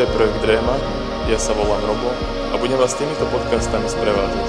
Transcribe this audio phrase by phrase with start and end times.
[0.00, 0.80] je projekt Dréma,
[1.28, 2.08] ja sa volám Robo
[2.50, 4.48] a budem vás týmito podcastami sprevádzať.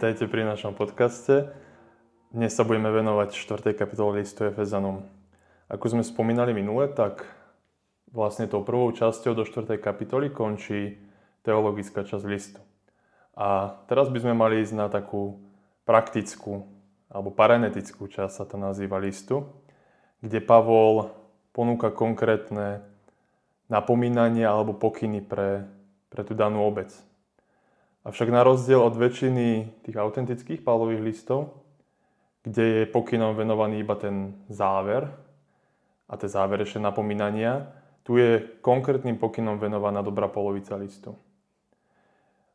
[0.00, 1.52] Vítajte pri našom podcaste.
[2.32, 3.76] Dnes sa budeme venovať 4.
[3.76, 5.04] kapitole listu Efezanom.
[5.68, 7.28] Ako sme spomínali minule, tak
[8.08, 9.76] vlastne tou prvou časťou do 4.
[9.76, 10.96] kapitoly končí
[11.44, 12.64] teologická časť listu.
[13.36, 15.36] A teraz by sme mali ísť na takú
[15.84, 16.64] praktickú
[17.12, 19.52] alebo paranetickú časť sa to nazýva listu,
[20.24, 21.12] kde Pavol
[21.52, 22.80] ponúka konkrétne
[23.68, 25.68] napomínania alebo pokyny pre,
[26.08, 26.88] pre tú danú obec.
[28.00, 31.60] Avšak na rozdiel od väčšiny tých autentických Pavlových listov,
[32.40, 35.04] kde je pokynom venovaný iba ten záver
[36.08, 37.68] a tie záverečné napomínania,
[38.00, 41.12] tu je konkrétnym pokynom venovaná dobrá polovica listu.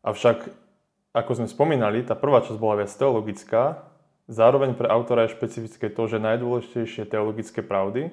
[0.01, 0.49] Avšak,
[1.13, 3.85] ako sme spomínali, tá prvá časť bola viac teologická,
[4.25, 8.09] zároveň pre autora je špecifické to, že najdôležitejšie teologické pravdy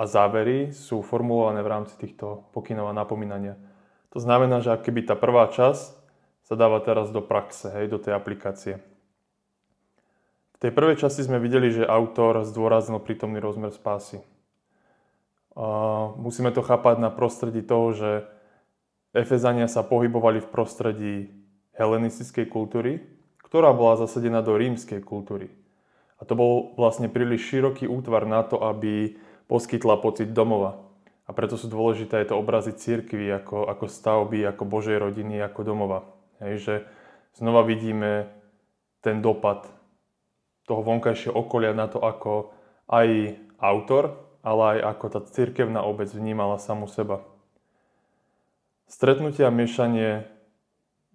[0.00, 3.60] a závery sú formulované v rámci týchto pokynov a napomínania.
[4.16, 6.03] To znamená, že ak keby tá prvá časť
[6.44, 8.78] sa dáva teraz do praxe, hej, do tej aplikácie.
[10.54, 14.20] V tej prvej časti sme videli, že autor zdôraznil prítomný rozmer spásy.
[15.56, 15.66] A
[16.20, 18.10] musíme to chápať na prostredí toho, že
[19.14, 21.14] Efezania sa pohybovali v prostredí
[21.78, 23.06] helenistickej kultúry,
[23.46, 25.50] ktorá bola zasadená do rímskej kultúry.
[26.18, 29.14] A to bol vlastne príliš široký útvar na to, aby
[29.46, 30.82] poskytla pocit domova.
[31.24, 35.60] A preto sú dôležité aj to obrazy církvy ako, ako stavby, ako Božej rodiny, ako
[35.62, 36.13] domova.
[36.42, 36.74] Hej, že
[37.36, 38.30] znova vidíme
[39.04, 39.68] ten dopad
[40.64, 42.54] toho vonkajšieho okolia na to, ako
[42.88, 47.24] aj autor, ale aj ako tá cirkevná obec vnímala samu seba.
[48.88, 50.28] Stretnutie a miešanie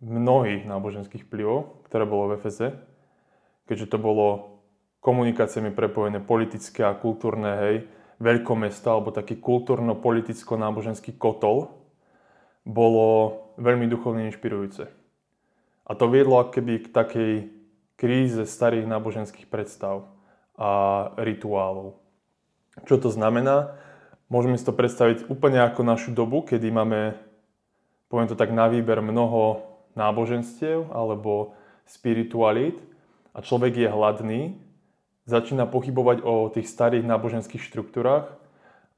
[0.02, 2.68] mnohých náboženských vplyvov, ktoré bolo v Efeze,
[3.70, 4.58] keďže to bolo
[5.00, 7.76] komunikáciami prepojené politické a kultúrne, hej,
[8.20, 11.72] veľkomesto alebo taký kultúrno-politicko-náboženský kotol,
[12.68, 13.08] bolo
[13.56, 14.92] veľmi duchovne inšpirujúce.
[15.90, 17.34] A to viedlo keby k takej
[17.98, 20.06] kríze starých náboženských predstav
[20.54, 20.70] a
[21.18, 21.98] rituálov.
[22.86, 23.76] Čo to znamená?
[24.30, 27.18] Môžeme si to predstaviť úplne ako našu dobu, kedy máme,
[28.08, 29.66] poviem to tak na výber, mnoho
[29.98, 31.58] náboženstiev alebo
[31.90, 32.78] spiritualít
[33.34, 34.42] a človek je hladný,
[35.26, 38.38] začína pochybovať o tých starých náboženských štruktúrach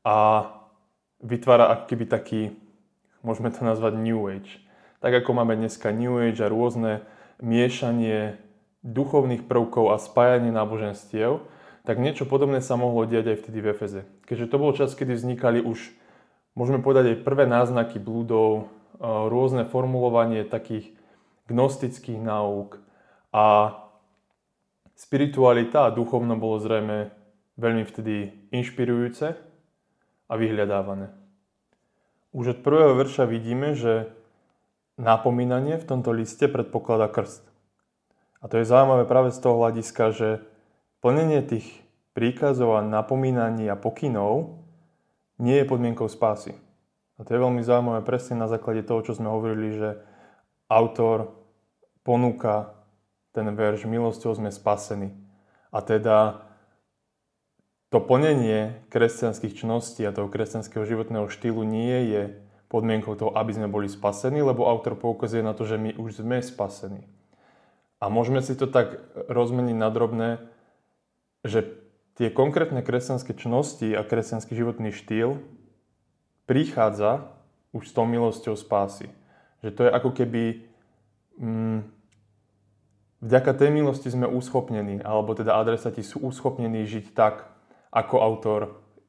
[0.04, 0.48] a
[1.24, 2.52] vytvára akýby taký,
[3.24, 4.71] môžeme to nazvať New Age
[5.02, 7.02] tak ako máme dneska New Age a rôzne
[7.42, 8.38] miešanie
[8.86, 11.42] duchovných prvkov a spájanie náboženstiev,
[11.82, 14.02] tak niečo podobné sa mohlo diať aj vtedy v Efeze.
[14.30, 15.90] Keďže to bol čas, kedy vznikali už,
[16.54, 18.70] môžeme povedať, aj prvé náznaky blúdov,
[19.02, 20.94] rôzne formulovanie takých
[21.50, 22.78] gnostických náuk
[23.34, 23.74] a
[24.94, 27.10] spiritualita a duchovno bolo zrejme
[27.58, 29.34] veľmi vtedy inšpirujúce
[30.30, 31.10] a vyhľadávané.
[32.30, 34.14] Už od prvého verša vidíme, že
[34.98, 37.46] napomínanie v tomto liste predpokladá krst.
[38.42, 40.30] A to je zaujímavé práve z toho hľadiska, že
[41.00, 41.68] plnenie tých
[42.18, 44.60] príkazov a napomínaní a pokynov
[45.38, 46.58] nie je podmienkou spásy.
[47.22, 49.90] A to je veľmi zaujímavé presne na základe toho, čo sme hovorili, že
[50.66, 51.38] autor
[52.02, 52.74] ponúka
[53.30, 55.14] ten verš milosťou sme spasení.
[55.70, 56.50] A teda
[57.92, 62.24] to plnenie kresťanských čností a toho kresťanského životného štýlu nie je
[62.72, 66.40] podmienkou toho, aby sme boli spasení, lebo autor poukazuje na to, že my už sme
[66.40, 67.04] spasení.
[68.00, 70.30] A môžeme si to tak rozmeniť na drobné,
[71.44, 71.68] že
[72.16, 75.44] tie konkrétne kresťanské čnosti a kresťanský životný štýl
[76.48, 77.28] prichádza
[77.76, 79.12] už s tou milosťou spásy.
[79.62, 80.44] Že to je ako keby
[81.38, 81.80] mm,
[83.22, 87.46] vďaka tej milosti sme uschopnení, alebo teda adresati sú uschopnení žiť tak,
[87.92, 88.62] ako autor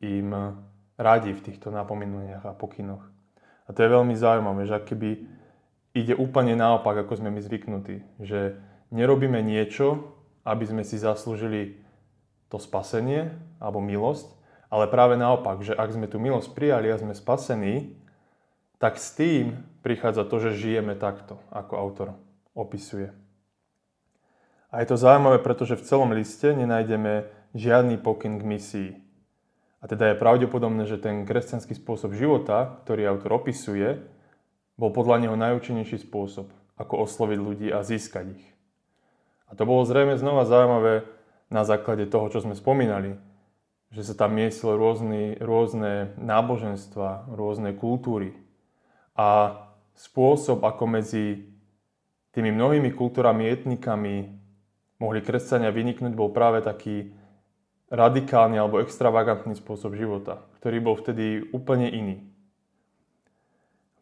[0.03, 0.59] im
[0.99, 3.03] radí v týchto napomenuniach a pokynoch.
[3.67, 5.11] A to je veľmi zaujímavé, že keby
[5.93, 8.03] ide úplne naopak, ako sme my zvyknutí.
[8.19, 8.59] Že
[8.91, 11.79] nerobíme niečo, aby sme si zaslúžili
[12.51, 13.33] to spasenie
[13.63, 14.29] alebo milosť,
[14.73, 17.97] ale práve naopak, že ak sme tú milosť prijali a sme spasení,
[18.83, 22.09] tak s tým prichádza to, že žijeme takto, ako autor
[22.57, 23.15] opisuje.
[24.73, 28.91] A je to zaujímavé, pretože v celom liste nenájdeme žiadny pokyn k misii.
[29.83, 33.99] A teda je pravdepodobné, že ten kresťanský spôsob života, ktorý autor opisuje,
[34.79, 38.47] bol podľa neho najúčinnejší spôsob, ako osloviť ľudí a získať ich.
[39.51, 41.05] A to bolo zrejme znova zaujímavé
[41.53, 43.19] na základe toho, čo sme spomínali,
[43.93, 48.33] že sa tam miestilo rôzne, rôzne náboženstva, rôzne kultúry.
[49.13, 49.61] A
[49.93, 51.53] spôsob, ako medzi
[52.33, 54.33] tými mnohými kultúrami, etnikami
[54.97, 57.13] mohli kresťania vyniknúť, bol práve taký
[57.93, 62.17] radikálny alebo extravagantný spôsob života, ktorý bol vtedy úplne iný.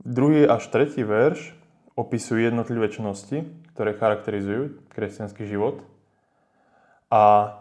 [0.07, 1.59] Druhý až tretí verš
[1.99, 3.45] opisujú jednotlivé čnosti,
[3.75, 5.83] ktoré charakterizujú kresťanský život.
[7.11, 7.53] A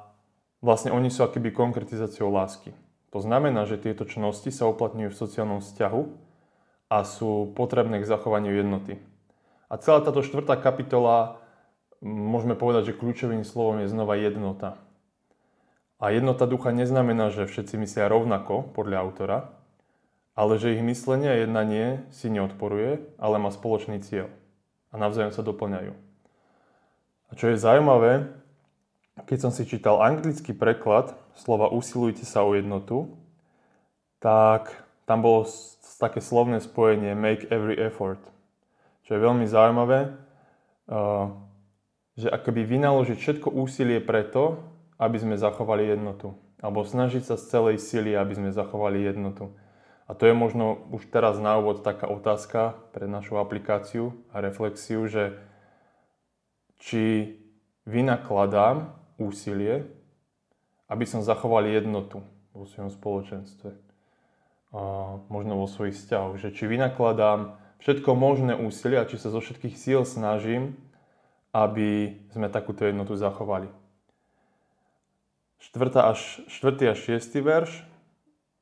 [0.62, 2.78] vlastne oni sú akýby konkretizáciou lásky.
[3.10, 6.02] To znamená, že tieto čnosti sa uplatňujú v sociálnom vzťahu
[6.94, 9.02] a sú potrebné k zachovaniu jednoty.
[9.66, 11.42] A celá táto štvrtá kapitola,
[12.06, 14.78] môžeme povedať, že kľúčovým slovom je znova jednota.
[16.00, 19.40] A jednota ducha neznamená, že všetci myslia rovnako, podľa autora,
[20.32, 24.32] ale že ich myslenie a jednanie si neodporuje, ale má spoločný cieľ.
[24.90, 25.92] A navzájom sa doplňajú.
[27.30, 28.32] A čo je zaujímavé,
[29.28, 33.12] keď som si čítal anglický preklad slova usilujte sa o jednotu,
[34.24, 34.72] tak
[35.04, 35.44] tam bolo
[36.00, 38.24] také slovné spojenie make every effort,
[39.04, 40.16] čo je veľmi zaujímavé,
[42.16, 44.64] že akoby vynaložiť všetko úsilie preto,
[45.00, 46.36] aby sme zachovali jednotu.
[46.60, 49.56] Alebo snažiť sa z celej sily, aby sme zachovali jednotu.
[50.10, 55.08] A to je možno už teraz na úvod taká otázka pre našu aplikáciu a reflexiu,
[55.08, 55.40] že
[56.84, 57.36] či
[57.88, 59.88] vynakladám úsilie,
[60.92, 63.70] aby som zachoval jednotu vo svojom spoločenstve.
[64.74, 64.82] A
[65.32, 66.42] možno vo svojich vzťahoch.
[66.42, 70.76] Že či vynakladám všetko možné úsilie a či sa zo všetkých síl snažím,
[71.54, 73.70] aby sme takúto jednotu zachovali.
[75.60, 75.92] 4.
[76.00, 76.96] až, 4.
[76.96, 77.36] až 6.
[77.44, 77.84] verš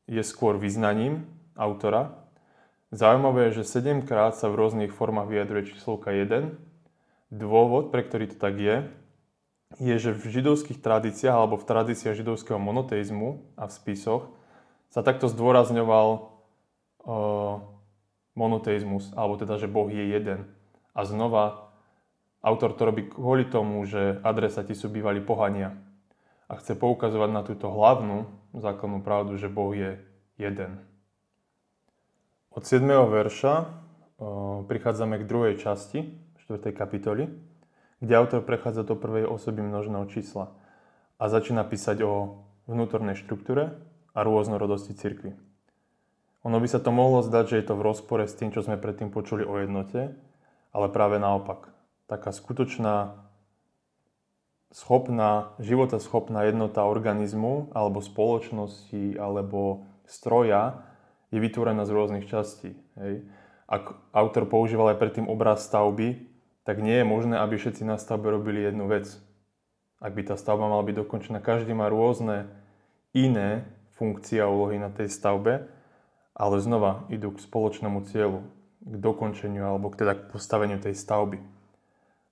[0.10, 2.18] je skôr vyznaním autora.
[2.90, 6.58] Zaujímavé je, že 7 krát sa v rôznych formách vyjadruje číslovka 1.
[7.30, 8.90] Dôvod, pre ktorý to tak je,
[9.78, 14.34] je, že v židovských tradíciách alebo v tradíciách židovského monoteizmu a v spisoch
[14.90, 17.62] sa takto zdôrazňoval uh,
[18.34, 20.50] monoteizmus, alebo teda, že Boh je jeden.
[20.98, 21.70] A znova
[22.42, 25.78] autor to robí kvôli tomu, že adresati sú bývali pohania
[26.48, 30.00] a chce poukazovať na túto hlavnú základnú pravdu, že Boh je
[30.40, 30.80] jeden.
[32.56, 32.88] Od 7.
[32.88, 33.70] verša
[34.66, 36.08] prichádzame k druhej časti
[36.48, 36.74] 4.
[36.74, 37.30] kapitoly,
[38.00, 40.56] kde autor prechádza do prvej osoby množného čísla
[41.20, 43.78] a začína písať o vnútornej štruktúre
[44.16, 45.36] a rôznorodosti cirkvy.
[46.48, 48.80] Ono by sa to mohlo zdať, že je to v rozpore s tým, čo sme
[48.80, 50.16] predtým počuli o jednote,
[50.72, 51.70] ale práve naopak.
[52.08, 53.27] Taká skutočná
[54.72, 55.56] schopná,
[56.00, 60.84] schopná jednota organizmu alebo spoločnosti alebo stroja
[61.32, 62.76] je vytvorená z rôznych častí.
[63.00, 63.28] Hej.
[63.68, 66.24] Ak autor používal aj predtým obraz stavby,
[66.64, 69.12] tak nie je možné, aby všetci na stavbe robili jednu vec.
[70.00, 72.48] Ak by tá stavba mala byť dokončená, každý má rôzne
[73.12, 75.68] iné funkcie a úlohy na tej stavbe,
[76.38, 78.46] ale znova idú k spoločnému cieľu,
[78.84, 81.57] k dokončeniu alebo k teda k postaveniu tej stavby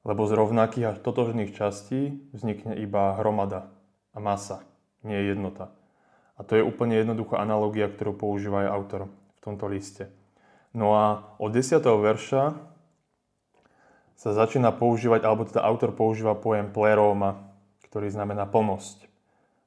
[0.06, 3.74] lebo z rovnakých a totožných častí vznikne iba hromada
[4.14, 4.62] a masa,
[5.02, 5.74] nie jednota.
[6.38, 10.14] A to je úplne jednoduchá analogia, ktorú používa aj autor v tomto liste.
[10.78, 11.82] No a od 10.
[11.82, 12.54] verša
[14.16, 17.52] sa začína používať, alebo teda autor používa pojem pleroma,
[17.90, 19.08] ktorý znamená plnosť.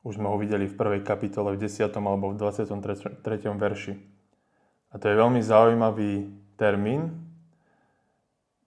[0.07, 1.90] Už sme ho videli v prvej kapitole, v 10.
[1.99, 3.25] alebo v 23.
[3.59, 3.95] verši.
[4.88, 7.27] A to je veľmi zaujímavý termín,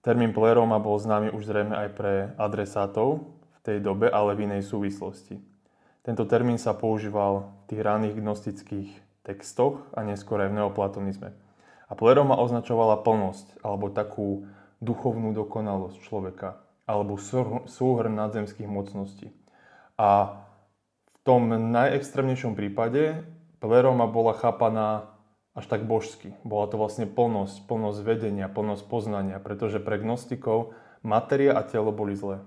[0.02, 3.22] Termín pleroma bol známy už zrejme aj pre adresátov
[3.54, 5.38] v tej dobe, ale v inej súvislosti.
[6.02, 8.90] Tento termín sa používal v tých raných gnostických
[9.22, 11.30] textoch a neskôr aj v neoplatonizme.
[11.86, 14.50] A pleroma označovala plnosť alebo takú
[14.82, 17.14] duchovnú dokonalosť človeka alebo
[17.70, 19.30] súhrn nadzemských mocností.
[19.94, 20.42] A
[21.14, 23.22] v tom najextrémnejšom prípade
[23.62, 25.11] pleroma bola chápaná
[25.52, 26.32] až tak božsky.
[26.44, 30.72] Bola to vlastne plnosť, plnosť vedenia, plnosť poznania, pretože pre gnostikov
[31.04, 32.40] materia a telo boli zlé.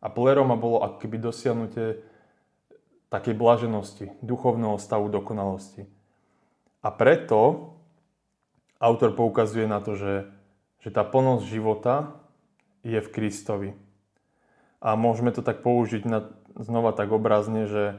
[0.00, 2.00] A pleroma bolo akoby dosiahnutie
[3.12, 5.88] takej blaženosti, duchovného stavu dokonalosti.
[6.80, 7.72] A preto
[8.78, 10.14] autor poukazuje na to, že,
[10.80, 12.16] že tá plnosť života
[12.86, 13.70] je v Kristovi.
[14.78, 17.98] A môžeme to tak použiť na, znova tak obrazne, že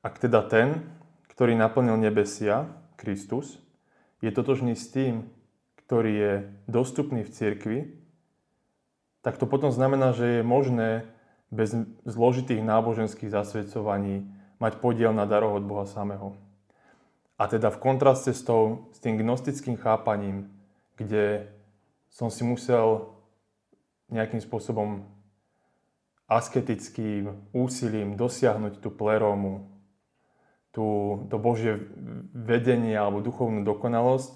[0.00, 0.88] ak teda ten,
[1.28, 3.60] ktorý naplnil nebesia, Kristus,
[4.24, 5.28] je totožný s tým,
[5.84, 7.78] ktorý je dostupný v cirkvi,
[9.20, 11.04] tak to potom znamená, že je možné
[11.52, 11.76] bez
[12.08, 14.24] zložitých náboženských zasvedcovaní
[14.56, 16.40] mať podiel na daroch od Boha samého.
[17.36, 20.48] A teda v kontraste s, tou, s tým gnostickým chápaním,
[20.96, 21.52] kde
[22.08, 23.12] som si musel
[24.08, 25.04] nejakým spôsobom
[26.30, 29.73] asketickým úsilím dosiahnuť tú plerómu,
[30.74, 31.86] tú, to Božie
[32.34, 34.34] vedenie alebo duchovnú dokonalosť.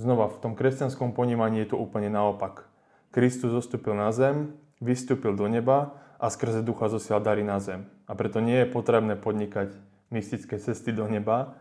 [0.00, 2.66] Znova, v tom kresťanskom ponímaní je to úplne naopak.
[3.14, 7.86] Kristus zostúpil na zem, vystúpil do neba a skrze ducha zosial dary na zem.
[8.08, 9.76] A preto nie je potrebné podnikať
[10.10, 11.54] mystické cesty do neba,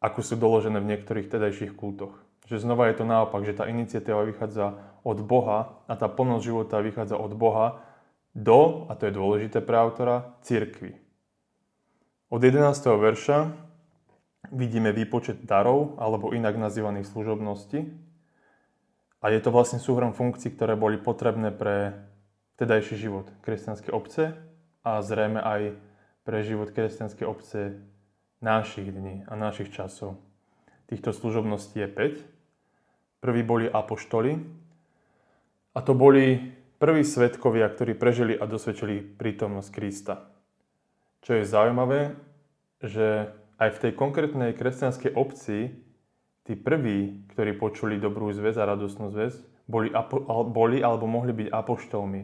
[0.00, 2.16] ako sú doložené v niektorých tedajších kultoch.
[2.48, 6.80] Že znova je to naopak, že tá iniciatíva vychádza od Boha a tá plnosť života
[6.80, 7.84] vychádza od Boha
[8.32, 11.09] do, a to je dôležité pre autora, cirkvi.
[12.30, 12.62] Od 11.
[12.94, 13.50] verša
[14.54, 17.90] vidíme výpočet darov, alebo inak nazývaných služobností.
[19.18, 22.06] A je to vlastne súhrom funkcií, ktoré boli potrebné pre
[22.54, 24.38] vtedajší život kresťanskej obce
[24.86, 25.74] a zrejme aj
[26.22, 27.82] pre život kresťanskej obce
[28.38, 30.22] našich dní a našich časov.
[30.86, 33.26] Týchto služobností je 5.
[33.26, 34.38] Prví boli apoštoli
[35.74, 40.29] a to boli prví svetkovia, ktorí prežili a dosvedčili prítomnosť Krista.
[41.20, 42.16] Čo je zaujímavé,
[42.80, 43.28] že
[43.60, 45.76] aj v tej konkrétnej kresťanskej obci
[46.48, 49.92] tí prví, ktorí počuli dobrú zväz a radosnú zväz, boli,
[50.50, 52.22] boli alebo mohli byť apoštolmi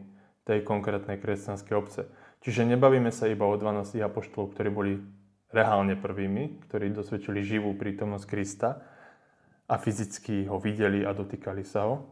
[0.48, 2.08] tej konkrétnej kresťanskej obce.
[2.40, 4.92] Čiže nebavíme sa iba o 12 apoštolov, ktorí boli
[5.52, 8.70] reálne prvými, ktorí dosvedčili živú prítomnosť Krista
[9.66, 12.06] a fyzicky ho videli a dotýkali sa ho.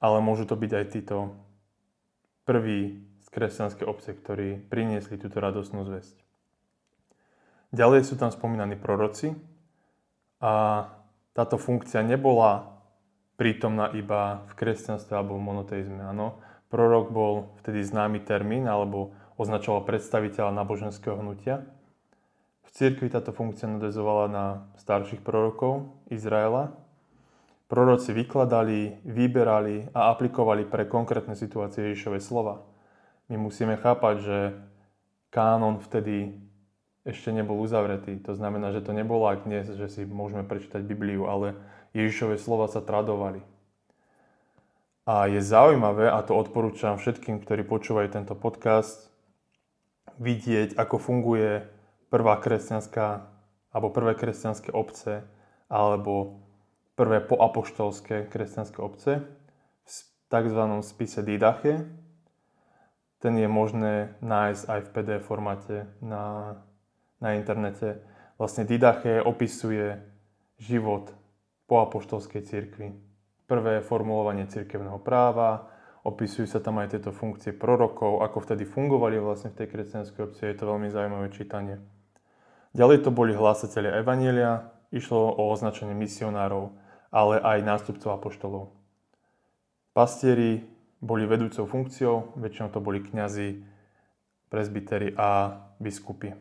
[0.00, 1.16] Ale môžu to byť aj títo
[2.44, 3.00] prví
[3.34, 6.22] kresťanské obce, ktorí priniesli túto radosnú zväzť.
[7.74, 9.34] Ďalej sú tam spomínaní proroci
[10.38, 10.86] a
[11.34, 12.78] táto funkcia nebola
[13.34, 15.98] prítomná iba v kresťanstve alebo v monoteizme.
[16.06, 16.38] Áno,
[16.70, 21.66] prorok bol vtedy známy termín alebo označoval predstaviteľa náboženského hnutia.
[22.62, 24.46] V cirkvi táto funkcia nadvezovala na
[24.78, 26.70] starších prorokov Izraela.
[27.66, 32.73] Proroci vykladali, vyberali a aplikovali pre konkrétne situácie Ježišovej slova
[33.28, 34.38] my musíme chápať, že
[35.32, 36.36] kánon vtedy
[37.04, 38.16] ešte nebol uzavretý.
[38.24, 41.56] To znamená, že to nebolo ak dnes, že si môžeme prečítať Bibliu, ale
[41.92, 43.44] Ježišové slova sa tradovali.
[45.04, 49.12] A je zaujímavé, a to odporúčam všetkým, ktorí počúvajú tento podcast,
[50.16, 51.68] vidieť, ako funguje
[52.08, 53.28] prvá kresťanská,
[53.68, 55.28] alebo prvé kresťanské obce,
[55.68, 56.40] alebo
[56.96, 59.20] prvé poapoštolské kresťanské obce
[59.84, 59.96] v
[60.32, 60.60] tzv.
[60.80, 61.84] spise Didache,
[63.24, 66.60] ten je možné nájsť aj v PDF formáte na,
[67.24, 68.04] na internete.
[68.36, 69.96] Vlastne Didache opisuje
[70.60, 71.08] život
[71.64, 72.92] po apoštolskej cirkvi.
[73.48, 75.72] Prvé formulovanie cirkevného práva,
[76.04, 80.44] opisujú sa tam aj tieto funkcie prorokov, ako vtedy fungovali vlastne v tej kresťanskej obci.
[80.44, 81.80] Je to veľmi zaujímavé čítanie.
[82.76, 86.76] Ďalej to boli hlásatelia Evanielia, išlo o označenie misionárov,
[87.08, 88.76] ale aj nástupcov apoštolov.
[89.96, 90.73] Pastieri
[91.04, 93.60] boli vedúcou funkciou, väčšinou to boli kňazi,
[94.48, 96.32] prezbitery a biskupy.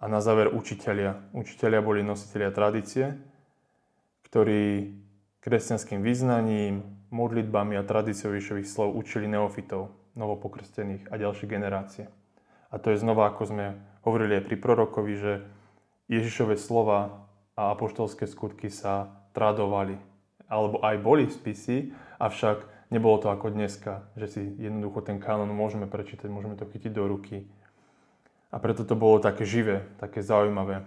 [0.00, 1.22] A na záver učitelia.
[1.30, 3.14] Učitelia boli nositelia tradície,
[4.26, 4.96] ktorí
[5.38, 6.82] kresťanským vyznaním,
[7.14, 12.06] modlitbami a tradíciou Ježišových slov učili neofitov, novopokrstených a ďalšie generácie.
[12.70, 13.66] A to je znova, ako sme
[14.06, 15.32] hovorili aj pri prorokovi, že
[16.06, 17.26] Ježišove slova
[17.58, 19.98] a apoštolské skutky sa tradovali.
[20.46, 21.76] Alebo aj boli v spisy,
[22.18, 26.90] avšak Nebolo to ako dneska, že si jednoducho ten kanon môžeme prečítať, môžeme to chytiť
[26.90, 27.46] do ruky.
[28.50, 30.82] A preto to bolo také živé, také zaujímavé.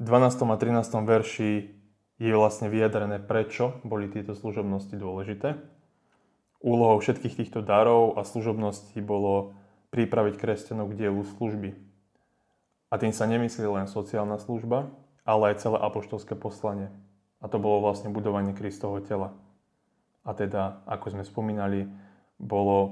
[0.00, 0.48] V 12.
[0.48, 0.80] a 13.
[1.04, 1.76] verši
[2.16, 5.60] je vlastne vyjadrené, prečo boli tieto služobnosti dôležité.
[6.64, 9.52] Úlohou všetkých týchto darov a služobností bolo
[9.92, 11.76] pripraviť kresťanov k dielu služby.
[12.88, 14.88] A tým sa nemyslí len sociálna služba,
[15.28, 16.88] ale aj celé apoštolské poslanie.
[17.44, 19.36] A to bolo vlastne budovanie Kristovho tela
[20.22, 21.86] a teda, ako sme spomínali,
[22.38, 22.90] bolo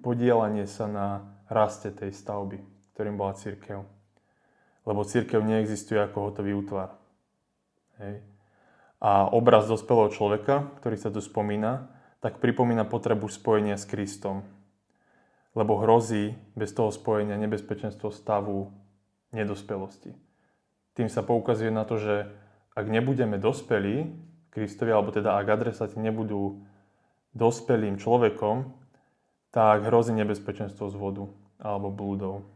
[0.00, 1.08] podielanie sa na
[1.48, 2.60] raste tej stavby,
[2.96, 3.84] ktorým bola církev.
[4.88, 6.96] Lebo církev neexistuje ako hotový útvar.
[8.00, 8.24] Hej.
[9.04, 14.42] A obraz dospelého človeka, ktorý sa tu spomína, tak pripomína potrebu spojenia s Kristom.
[15.52, 18.72] Lebo hrozí bez toho spojenia nebezpečenstvo stavu
[19.30, 20.16] nedospelosti.
[20.96, 22.26] Tým sa poukazuje na to, že
[22.74, 24.08] ak nebudeme dospelí,
[24.50, 26.64] Kristovi, alebo teda ak adresáti nebudú
[27.36, 28.68] dospelým človekom,
[29.52, 31.24] tak hrozí nebezpečenstvo z vodu
[31.58, 32.46] alebo blúdov.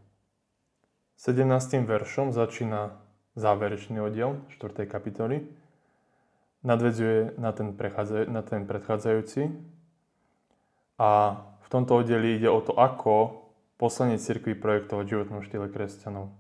[1.22, 1.87] 17.
[1.87, 2.99] veršom začína
[3.38, 4.84] záverečný oddiel 4.
[4.90, 5.46] kapitoly.
[6.62, 7.75] Nadvedzuje na ten,
[8.30, 9.50] na ten predchádzajúci.
[10.99, 11.11] A
[11.62, 13.42] v tomto oddeli ide o to, ako
[13.80, 16.30] poslanie cirkvi projektovať životnom štýle kresťanov.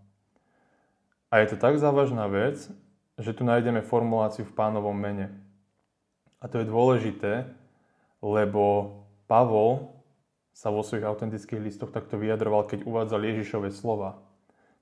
[1.32, 2.70] A je to tak závažná vec,
[3.20, 5.32] že tu nájdeme formuláciu v pánovom mene.
[6.40, 7.48] A to je dôležité,
[8.24, 8.96] lebo
[9.28, 9.92] Pavol
[10.52, 14.20] sa vo svojich autentických listoch takto vyjadroval, keď uvádzal Ježišové slova.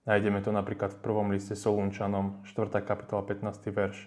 [0.08, 2.82] Nájdeme to napríklad v prvom liste Solunčanom, 4.
[2.82, 3.70] kapitola, 15.
[3.70, 3.98] verš.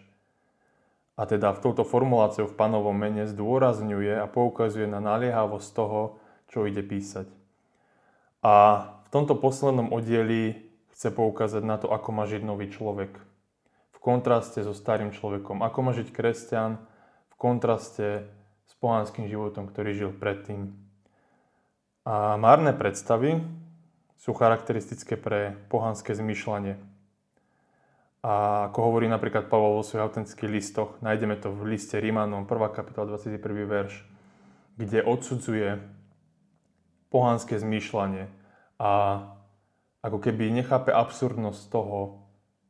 [1.13, 6.17] A teda v touto formuláciou v panovom mene zdôrazňuje a poukazuje na naliehavosť toho,
[6.49, 7.29] čo ide písať.
[8.41, 8.53] A
[9.05, 10.57] v tomto poslednom oddieli
[10.91, 13.13] chce poukázať na to, ako má žiť nový človek.
[14.03, 15.63] Kontraste so starým človekom.
[15.63, 16.75] Ako má žiť kresťan
[17.31, 18.27] v kontraste
[18.67, 20.75] s pohanským životom, ktorý žil predtým.
[22.03, 23.39] A márne predstavy
[24.19, 26.75] sú charakteristické pre pohanské zmýšľanie.
[28.23, 32.75] A ako hovorí napríklad Pavol vo svojich autentických listoch, nájdeme to v liste Rímanom, 1.
[32.75, 33.39] kapitola, 21.
[33.67, 34.03] verš,
[34.79, 35.79] kde odsudzuje
[37.11, 38.31] pohanské zmýšľanie
[38.79, 38.91] a
[40.03, 42.22] ako keby nechápe absurdnosť toho,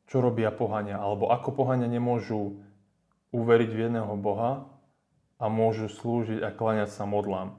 [0.08, 2.60] čo robia pohania, alebo ako pohania nemôžu
[3.34, 4.68] uveriť v jedného Boha
[5.40, 7.56] a môžu slúžiť a kláňať sa modlám.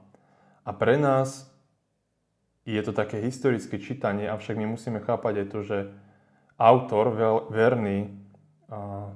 [0.66, 1.46] A pre nás
[2.66, 5.78] je to také historické čítanie, avšak my musíme chápať aj to, že
[6.58, 7.14] autor
[7.52, 8.10] verný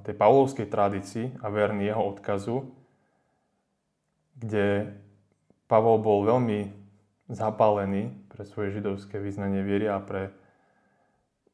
[0.07, 2.71] tej pavlovskej tradícii a verný jeho odkazu,
[4.39, 4.95] kde
[5.67, 6.71] Pavol bol veľmi
[7.27, 10.31] zapálený pre svoje židovské vyznanie viery a pre,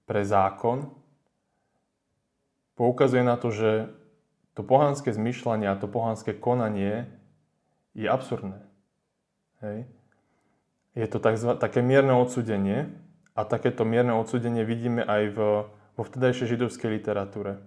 [0.04, 0.92] pre zákon,
[2.76, 3.90] poukazuje na to, že
[4.56, 7.08] to pohanské zmyšľanie a to pohanské konanie
[7.92, 8.60] je absurdné.
[9.64, 9.88] Hej?
[10.96, 11.56] Je to tzv.
[11.60, 12.88] také mierne odsudenie
[13.36, 17.60] a takéto mierne odsudenie vidíme aj v, vo vtedajšej židovskej literatúre.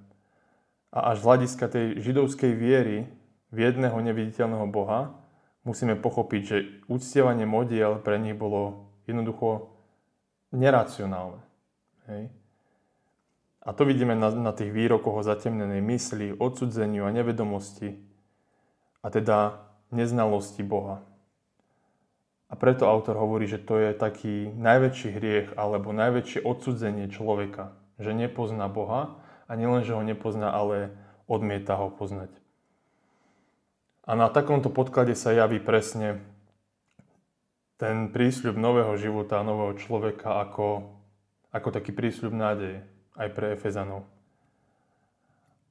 [0.89, 3.05] A až z hľadiska tej židovskej viery
[3.53, 5.13] v jedného neviditeľného Boha
[5.61, 6.57] musíme pochopiť, že
[6.89, 9.77] uctievanie modiel pre nich bolo jednoducho
[10.49, 11.41] neracionálne.
[12.09, 12.33] Hej?
[13.59, 17.99] A to vidíme na, na tých výrokoch o zatemnenej mysli, odsudzeniu a nevedomosti
[19.03, 21.03] a teda neznalosti Boha.
[22.49, 28.15] A preto autor hovorí, že to je taký najväčší hriech alebo najväčšie odsudzenie človeka, že
[28.15, 30.95] nepozná Boha a nielen, že ho nepozná, ale
[31.29, 32.31] odmieta ho poznať.
[34.09, 36.25] A na takomto podklade sa javí presne
[37.77, 40.89] ten prísľub nového života, nového človeka ako,
[41.53, 42.81] ako taký prísľub nádeje
[43.15, 44.05] aj pre Efezanov.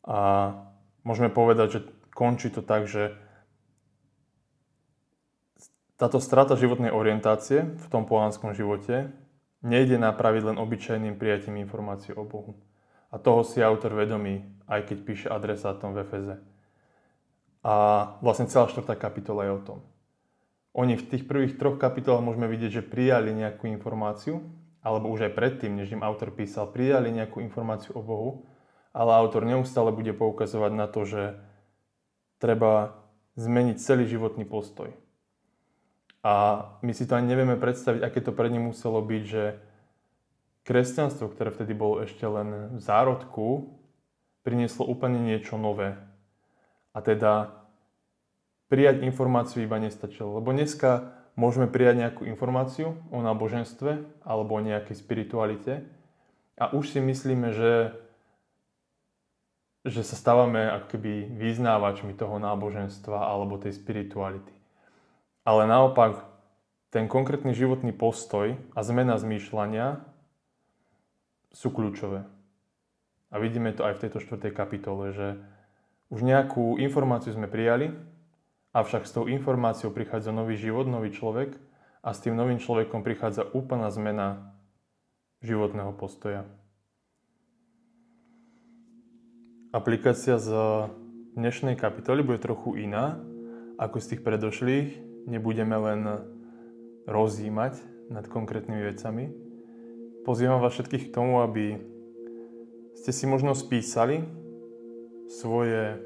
[0.08, 0.50] A
[1.04, 1.80] môžeme povedať, že
[2.16, 3.14] končí to tak, že
[5.98, 9.10] táto strata životnej orientácie v tom pohanskom živote
[9.66, 12.54] nejde napraviť len obyčajným prijatím informácií o Bohu.
[13.10, 16.36] A toho si autor vedomý, aj keď píše adresátom v Efeze.
[17.66, 17.74] A
[18.22, 19.78] vlastne celá štvrtá kapitola je o tom.
[20.78, 24.38] Oni v tých prvých troch kapitolách môžeme vidieť, že prijali nejakú informáciu,
[24.82, 28.30] alebo už aj predtým, než im autor písal, prijali nejakú informáciu o Bohu,
[28.94, 31.22] ale autor neustále bude poukazovať na to, že
[32.38, 32.98] treba
[33.34, 34.94] zmeniť celý životný postoj
[36.22, 39.44] a my si to ani nevieme predstaviť, aké to pre ne muselo byť, že
[40.66, 43.78] kresťanstvo, ktoré vtedy bolo ešte len v zárodku,
[44.42, 45.94] prinieslo úplne niečo nové.
[46.92, 47.64] A teda
[48.66, 50.42] prijať informáciu iba nestačilo.
[50.42, 55.86] Lebo dneska môžeme prijať nejakú informáciu o náboženstve alebo o nejakej spiritualite
[56.58, 57.94] a už si myslíme, že,
[59.86, 64.50] že sa stávame ako keby vyznávačmi toho náboženstva alebo tej spirituality.
[65.46, 66.26] Ale naopak,
[66.90, 70.02] ten konkrétny životný postoj a zmena zmýšľania
[71.54, 72.26] sú kľúčové.
[73.28, 75.36] A vidíme to aj v tejto štvrtej kapitole, že
[76.08, 77.92] už nejakú informáciu sme prijali,
[78.78, 81.58] avšak s tou informáciou prichádza nový život, nový človek
[81.98, 84.54] a s tým novým človekom prichádza úplná zmena
[85.42, 86.46] životného postoja.
[89.74, 90.54] Aplikácia z
[91.34, 93.18] dnešnej kapitoly bude trochu iná
[93.78, 94.88] ako z tých predošlých,
[95.26, 96.00] nebudeme len
[97.06, 97.78] rozjímať
[98.10, 99.30] nad konkrétnymi vecami.
[100.22, 101.78] Pozývam vás všetkých k tomu, aby
[102.98, 104.26] ste si možno spísali
[105.30, 106.00] svoje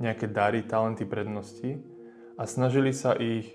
[0.00, 1.80] nejaké dary, talenty, prednosti
[2.38, 3.52] a snažili sa ich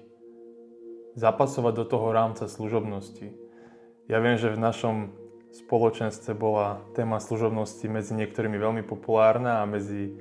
[1.18, 3.34] zapasovať do toho rámca služobnosti.
[4.06, 4.96] Ja viem, že v našom
[5.52, 10.14] spoločenstve bola téma služobnosti medzi niektorými veľmi populárna a medzi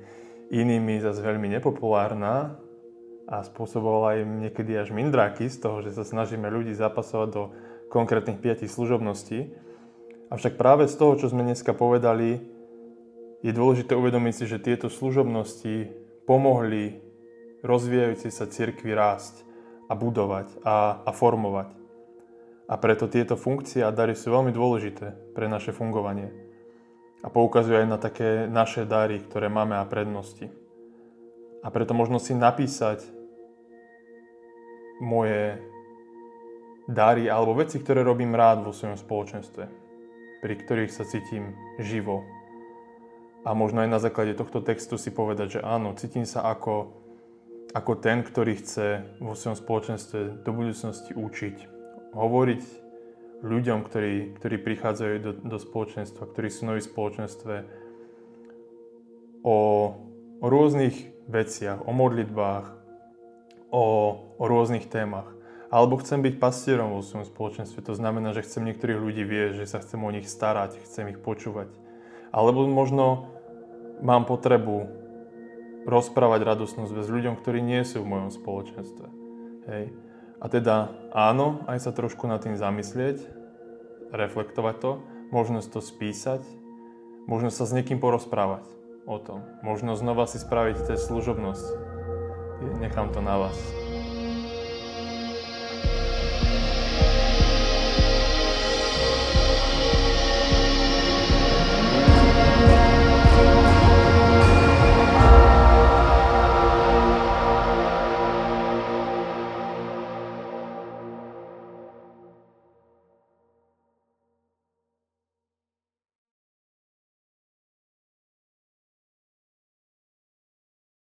[0.49, 2.57] inými zase veľmi nepopulárna
[3.27, 7.43] a spôsoboval aj niekedy až mindráky z toho, že sa snažíme ľudí zapasovať do
[7.91, 9.51] konkrétnych piatich služobností.
[10.31, 12.39] Avšak práve z toho, čo sme dneska povedali,
[13.43, 16.99] je dôležité uvedomiť si, že tieto služobnosti pomohli
[17.63, 19.47] rozvíjajúcej sa cirkvi rásť
[19.87, 21.71] a budovať a, a formovať.
[22.67, 26.27] A preto tieto funkcie a dary sú veľmi dôležité pre naše fungovanie.
[27.23, 30.51] A poukazujú aj na také naše dary, ktoré máme a prednosti.
[31.63, 33.07] A preto možno si napísať
[34.99, 35.63] moje
[36.91, 39.63] dary alebo veci, ktoré robím rád vo svojom spoločenstve,
[40.43, 42.36] pri ktorých sa cítim živo.
[43.47, 46.99] A možno aj na základe tohto textu si povedať, že áno, cítim sa ako,
[47.71, 51.55] ako ten, ktorý chce vo svojom spoločenstve do budúcnosti učiť,
[52.11, 52.63] hovoriť
[53.47, 57.55] ľuďom, ktorí, ktorí prichádzajú do, do spoločenstva, ktorí sú noví v spoločenstve,
[59.47, 59.57] o,
[60.43, 62.65] o rôznych veciach, o modlitbách,
[63.71, 63.85] o,
[64.35, 65.31] o rôznych témach.
[65.71, 67.79] Alebo chcem byť pastierom vo svojom spoločenstve.
[67.79, 71.19] To znamená, že chcem niektorých ľudí viesť, že sa chcem o nich starať, chcem ich
[71.23, 71.71] počúvať.
[72.31, 73.36] Alebo možno
[74.01, 74.87] mám potrebu
[75.87, 79.07] rozprávať radosnú zväz ľuďom, ktorí nie sú v mojom spoločenstve.
[79.71, 79.85] Hej.
[80.37, 83.23] A teda áno, aj sa trošku nad tým zamyslieť,
[84.11, 84.91] reflektovať to,
[85.31, 86.43] možno to spísať,
[87.25, 88.67] možno sa s niekým porozprávať
[89.07, 89.41] o tom.
[89.63, 91.65] Možno znova si spraviť test služobnosť.
[92.83, 93.86] Nechám to na vás.